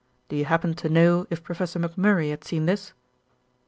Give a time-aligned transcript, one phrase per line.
[0.29, 2.91] Do you happen to know if Professor McMurray had seen this?"